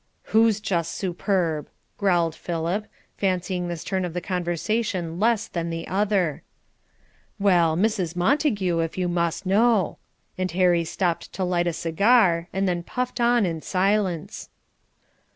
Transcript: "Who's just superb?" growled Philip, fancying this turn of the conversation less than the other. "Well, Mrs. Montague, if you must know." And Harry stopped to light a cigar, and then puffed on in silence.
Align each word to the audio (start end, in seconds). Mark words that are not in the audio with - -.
"Who's 0.33 0.59
just 0.59 0.93
superb?" 0.95 1.69
growled 1.99 2.33
Philip, 2.33 2.87
fancying 3.17 3.67
this 3.67 3.83
turn 3.83 4.03
of 4.03 4.15
the 4.15 4.19
conversation 4.19 5.19
less 5.19 5.47
than 5.47 5.69
the 5.69 5.87
other. 5.87 6.41
"Well, 7.37 7.77
Mrs. 7.77 8.15
Montague, 8.15 8.79
if 8.79 8.97
you 8.97 9.07
must 9.07 9.45
know." 9.45 9.99
And 10.39 10.49
Harry 10.53 10.85
stopped 10.85 11.31
to 11.33 11.43
light 11.43 11.67
a 11.67 11.71
cigar, 11.73 12.47
and 12.51 12.67
then 12.67 12.81
puffed 12.81 13.21
on 13.21 13.45
in 13.45 13.61
silence. 13.61 14.49